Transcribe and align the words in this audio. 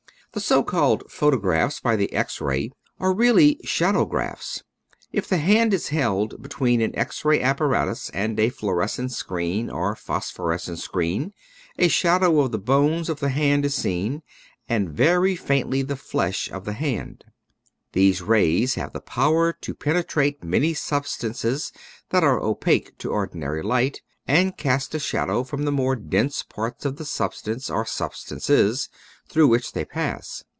The 0.33 0.39
so 0.39 0.63
called 0.63 1.03
photographs 1.11 1.81
by 1.81 1.97
the 1.97 2.13
X 2.13 2.39
ray 2.39 2.71
are 3.01 3.13
really 3.13 3.59
shadow 3.65 4.05
graphs. 4.05 4.63
If 5.11 5.27
the 5.27 5.39
hand 5.39 5.73
is 5.73 5.89
held 5.89 6.41
between 6.41 6.79
an 6.79 6.97
X 6.97 7.25
ray 7.25 7.41
apparatus 7.41 8.09
and 8.13 8.39
a 8.39 8.47
fluorescent 8.47 9.11
screen 9.11 9.69
or 9.69 9.93
phos 9.93 10.31
phorescent 10.31 10.77
screen 10.79 11.33
a 11.77 11.89
shadow 11.89 12.39
of 12.39 12.53
the 12.53 12.57
bones 12.59 13.09
of 13.09 13.19
the 13.19 13.27
hand 13.27 13.65
is 13.65 13.75
seen, 13.75 14.23
and 14.69 14.89
very 14.89 15.35
faintly 15.35 15.81
the 15.81 15.97
flesh 15.97 16.49
of 16.49 16.63
the 16.63 16.71
hand. 16.71 17.25
These 17.91 18.21
rays 18.21 18.75
have 18.75 18.93
the 18.93 19.01
power 19.01 19.51
to 19.59 19.73
penetrate 19.75 20.45
many 20.45 20.73
substances 20.73 21.73
that 22.11 22.23
are 22.23 22.39
opaque 22.39 22.97
to 22.99 23.11
ordinary 23.11 23.61
light 23.63 24.01
and 24.27 24.55
cast 24.55 24.95
a 24.95 24.99
shadow 24.99 25.43
from 25.43 25.63
the 25.65 25.71
more 25.73 25.97
dense 25.97 26.41
parts 26.41 26.85
of 26.85 26.95
the 26.95 27.03
substance 27.03 27.69
or 27.69 27.85
substances 27.85 28.87
through 29.27 29.47
which 29.47 29.71
they 29.71 29.83
pass. 29.85 30.43